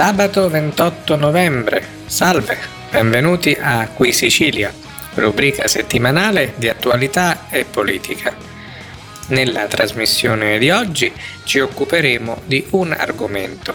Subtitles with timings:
[0.00, 1.86] Sabato 28 novembre.
[2.06, 2.56] Salve,
[2.90, 4.72] benvenuti a Qui Sicilia,
[5.16, 8.34] rubrica settimanale di attualità e politica.
[9.26, 11.12] Nella trasmissione di oggi
[11.44, 13.74] ci occuperemo di un argomento,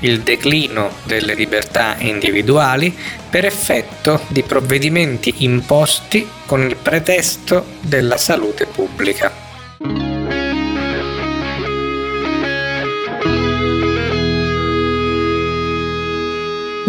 [0.00, 2.94] il declino delle libertà individuali
[3.30, 9.43] per effetto di provvedimenti imposti con il pretesto della salute pubblica.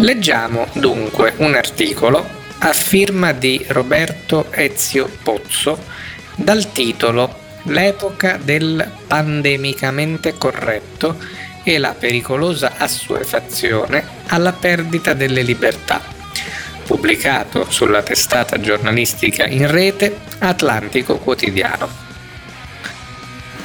[0.06, 2.24] Leggiamo dunque un articolo
[2.58, 5.76] a firma di Roberto Ezio Pozzo
[6.36, 11.18] dal titolo L'epoca del pandemicamente corretto
[11.64, 16.00] e la pericolosa assuefazione alla perdita delle libertà,
[16.84, 21.88] pubblicato sulla testata giornalistica in rete Atlantico Quotidiano.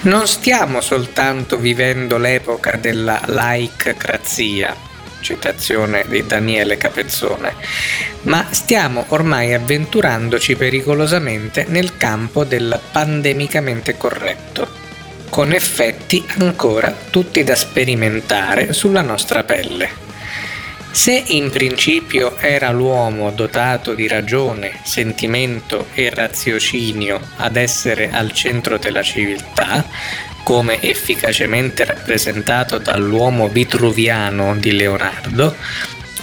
[0.02, 4.90] Non stiamo soltanto vivendo l'epoca della laicrazia,
[5.22, 7.56] citazione di Daniele Capezzone,
[8.24, 14.68] ma stiamo ormai avventurandoci pericolosamente nel campo del pandemicamente corretto,
[15.30, 20.10] con effetti ancora tutti da sperimentare sulla nostra pelle.
[20.94, 28.78] Se in principio era l'uomo dotato di ragione, sentimento e raziocinio ad essere al centro
[28.78, 29.86] della civiltà,
[30.44, 35.56] come efficacemente rappresentato dall'uomo vitruviano di Leonardo,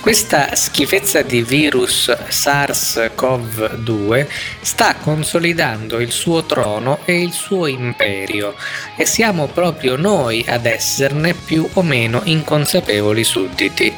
[0.00, 4.26] questa schifezza di virus SARS-CoV-2
[4.60, 8.54] sta consolidando il suo trono e il suo imperio
[8.96, 13.92] e siamo proprio noi ad esserne più o meno inconsapevoli sudditi.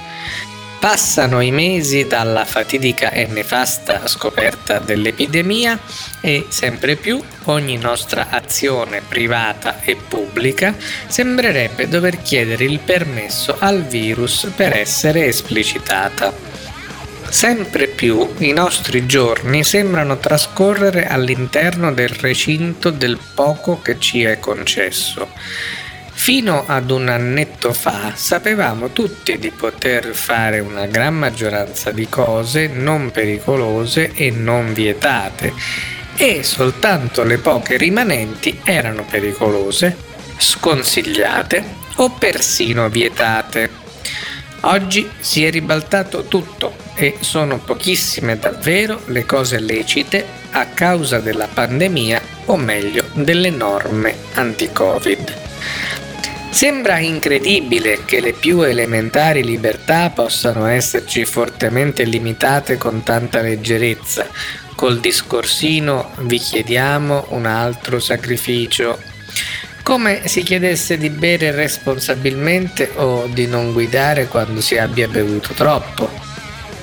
[0.80, 5.78] Passano i mesi dalla fatidica e nefasta scoperta dell'epidemia
[6.22, 10.74] e sempre più ogni nostra azione privata e pubblica
[11.06, 16.32] sembrerebbe dover chiedere il permesso al virus per essere esplicitata.
[17.28, 24.40] Sempre più i nostri giorni sembrano trascorrere all'interno del recinto del poco che ci è
[24.40, 25.28] concesso
[26.22, 32.66] Fino ad un annetto fa sapevamo tutti di poter fare una gran maggioranza di cose
[32.66, 35.54] non pericolose e non vietate
[36.16, 39.96] e soltanto le poche rimanenti erano pericolose,
[40.36, 41.64] sconsigliate
[41.96, 43.70] o persino vietate.
[44.60, 51.48] Oggi si è ribaltato tutto e sono pochissime davvero le cose lecite a causa della
[51.52, 55.39] pandemia o meglio delle norme anti-Covid.
[56.50, 64.26] Sembra incredibile che le più elementari libertà possano esserci fortemente limitate con tanta leggerezza.
[64.74, 68.98] Col discorsino vi chiediamo un altro sacrificio.
[69.82, 76.10] Come si chiedesse di bere responsabilmente o di non guidare quando si abbia bevuto troppo.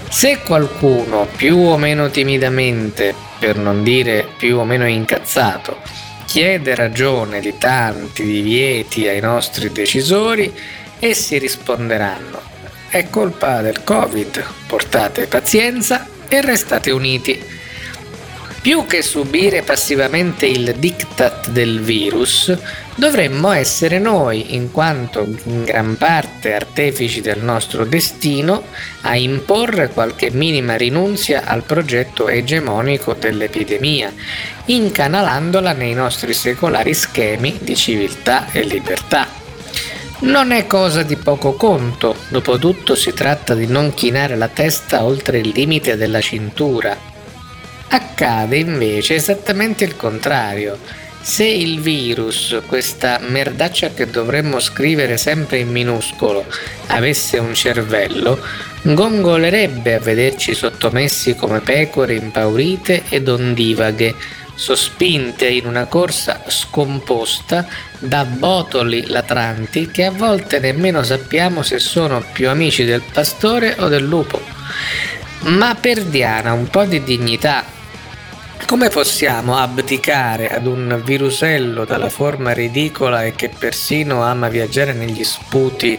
[0.09, 5.77] Se qualcuno più o meno timidamente, per non dire più o meno incazzato,
[6.27, 10.53] chiede ragione di tanti divieti ai nostri decisori,
[10.99, 12.47] essi risponderanno
[12.89, 17.43] è colpa del Covid, portate pazienza e restate uniti.
[18.61, 22.55] Più che subire passivamente il diktat del virus,
[22.97, 28.65] dovremmo essere noi, in quanto in gran parte artefici del nostro destino,
[29.01, 34.11] a imporre qualche minima rinunzia al progetto egemonico dell'epidemia,
[34.65, 39.27] incanalandola nei nostri secolari schemi di civiltà e libertà.
[40.19, 45.37] Non è cosa di poco conto, dopotutto si tratta di non chinare la testa oltre
[45.37, 46.97] il limite della cintura.
[47.89, 55.69] Accade invece esattamente il contrario se il virus, questa merdaccia che dovremmo scrivere sempre in
[55.69, 56.45] minuscolo,
[56.87, 58.39] avesse un cervello,
[58.81, 64.15] gongolerebbe a vederci sottomessi come pecore impaurite ed ondivaghe,
[64.55, 67.67] sospinte in una corsa scomposta
[67.99, 73.87] da botoli latranti che a volte nemmeno sappiamo se sono più amici del pastore o
[73.87, 74.41] del lupo.
[75.41, 77.63] Ma per Diana un po' di dignità
[78.65, 85.23] come possiamo abdicare ad un virusello dalla forma ridicola e che persino ama viaggiare negli
[85.23, 85.97] sputi,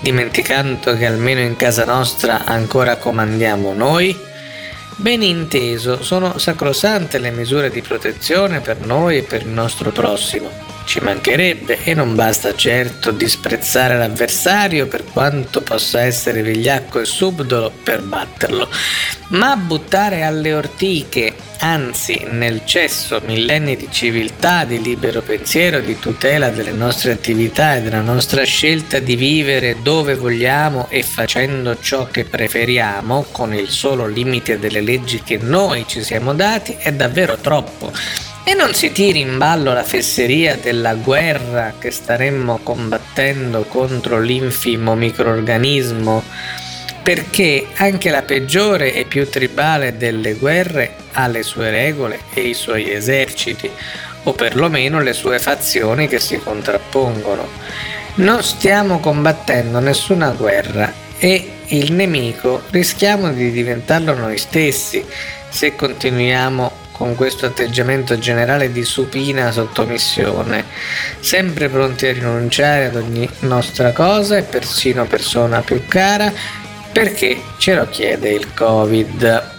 [0.00, 4.16] dimenticando che almeno in casa nostra ancora comandiamo noi?
[4.96, 10.73] Ben inteso, sono sacrosante le misure di protezione per noi e per il nostro prossimo.
[10.84, 17.72] Ci mancherebbe e non basta certo disprezzare l'avversario per quanto possa essere vigliacco e subdolo
[17.82, 18.68] per batterlo,
[19.28, 21.34] ma buttare alle ortiche
[21.64, 27.80] anzi nel cesso millenni di civiltà, di libero pensiero, di tutela delle nostre attività e
[27.80, 34.06] della nostra scelta di vivere dove vogliamo e facendo ciò che preferiamo, con il solo
[34.06, 37.90] limite delle leggi che noi ci siamo dati, è davvero troppo.
[38.46, 44.94] E non si tiri in ballo la fesseria della guerra che staremmo combattendo contro l'infimo
[44.94, 46.22] microorganismo
[47.02, 52.54] perché anche la peggiore e più tribale delle guerre ha le sue regole e i
[52.54, 53.70] suoi eserciti,
[54.22, 57.46] o perlomeno le sue fazioni che si contrappongono.
[58.16, 65.04] Non stiamo combattendo nessuna guerra e il nemico rischiamo di diventarlo noi stessi
[65.50, 70.64] se continuiamo con questo atteggiamento generale di supina sottomissione,
[71.18, 76.32] sempre pronti a rinunciare ad ogni nostra cosa e persino persona più cara
[76.92, 79.52] perché ce lo chiede il Covid.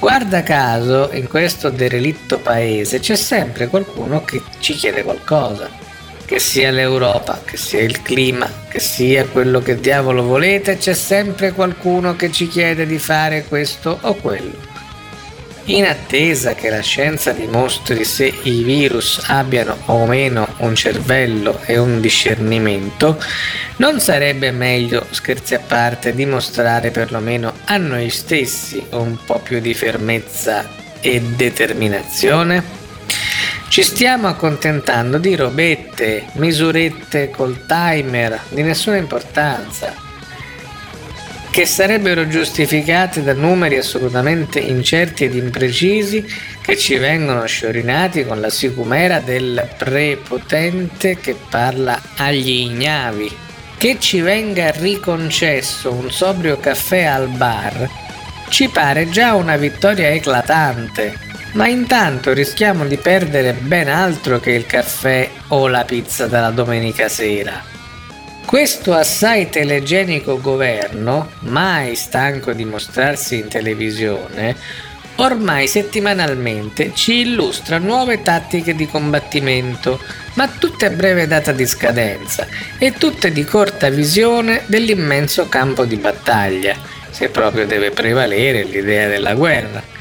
[0.00, 5.70] Guarda caso, in questo derelitto paese c'è sempre qualcuno che ci chiede qualcosa.
[6.24, 11.52] Che sia l'Europa, che sia il clima, che sia quello che diavolo volete, c'è sempre
[11.52, 14.77] qualcuno che ci chiede di fare questo o quello.
[15.68, 21.76] In attesa che la scienza dimostri se i virus abbiano o meno un cervello e
[21.76, 23.22] un discernimento,
[23.76, 29.74] non sarebbe meglio, scherzi a parte, dimostrare perlomeno a noi stessi un po' più di
[29.74, 30.66] fermezza
[31.00, 32.64] e determinazione?
[33.68, 40.06] Ci stiamo accontentando di robette, misurette col timer di nessuna importanza
[41.50, 46.24] che sarebbero giustificate da numeri assolutamente incerti ed imprecisi
[46.60, 53.36] che ci vengono sciorinati con la sicumera del prepotente che parla agli ignavi.
[53.76, 58.06] Che ci venga riconcesso un sobrio caffè al bar
[58.48, 61.14] ci pare già una vittoria eclatante,
[61.52, 67.08] ma intanto rischiamo di perdere ben altro che il caffè o la pizza dalla domenica
[67.08, 67.77] sera.
[68.48, 74.56] Questo assai telegenico governo, mai stanco di mostrarsi in televisione,
[75.16, 80.00] ormai settimanalmente ci illustra nuove tattiche di combattimento,
[80.36, 82.46] ma tutte a breve data di scadenza
[82.78, 86.74] e tutte di corta visione dell'immenso campo di battaglia,
[87.10, 89.97] se proprio deve prevalere l'idea della guerra.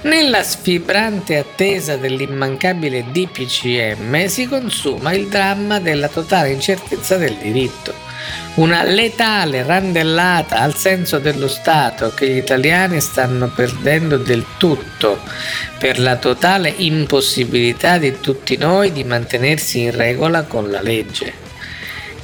[0.00, 7.92] Nella sfibrante attesa dell'immancabile DPCM si consuma il dramma della totale incertezza del diritto,
[8.54, 15.18] una letale randellata al senso dello Stato che gli italiani stanno perdendo del tutto
[15.80, 21.46] per la totale impossibilità di tutti noi di mantenersi in regola con la legge.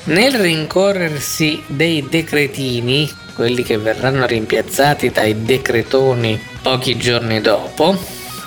[0.05, 7.95] Nel rincorrersi dei decretini, quelli che verranno rimpiazzati dai decretoni Pochi giorni dopo,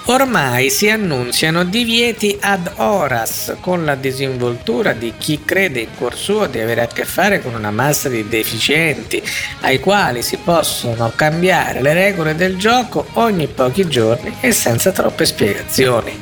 [0.06, 6.48] ormai si annunziano divieti ad horas con la disinvoltura di chi crede in cuor suo
[6.48, 9.22] di avere a che fare con una massa di deficienti
[9.62, 15.26] ai quali si possono cambiare le regole del gioco ogni pochi giorni e senza troppe
[15.26, 16.18] spiegazioni.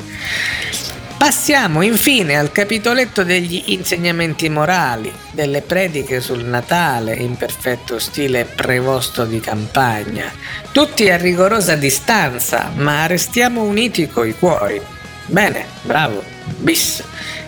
[1.18, 9.24] Passiamo infine al capitoletto degli insegnamenti morali, delle prediche sul Natale in perfetto stile prevosto
[9.24, 10.32] di campagna,
[10.74, 14.80] tutti a rigorosa distanza, ma restiamo uniti coi cuori.
[15.28, 16.22] Bene, bravo,
[16.58, 17.01] bis,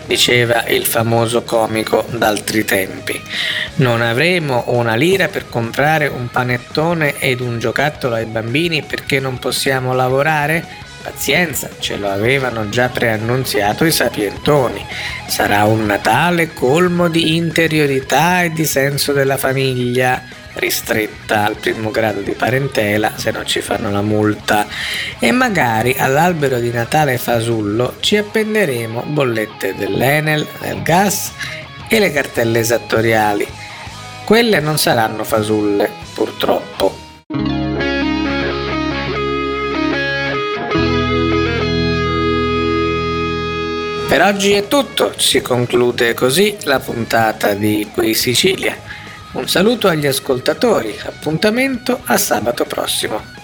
[0.06, 3.20] diceva il famoso comico d'altri tempi.
[3.76, 9.38] Non avremo una lira per comprare un panettone ed un giocattolo ai bambini perché non
[9.38, 10.86] possiamo lavorare?
[11.02, 14.84] Pazienza, ce lo avevano già preannunziato i sapientoni.
[15.26, 20.22] Sarà un Natale colmo di interiorità e di senso della famiglia,
[20.54, 24.66] ristretta al primo grado di parentela se non ci fanno la multa.
[25.18, 31.32] E magari all'albero di Natale fasullo ci appenderemo bollette dell'Enel, del gas
[31.88, 33.46] e le cartelle esattoriali.
[34.24, 37.07] Quelle non saranno fasulle, purtroppo.
[44.08, 48.74] Per oggi è tutto, si conclude così la puntata di Qui Sicilia.
[49.32, 53.37] Un saluto agli ascoltatori, appuntamento a sabato prossimo.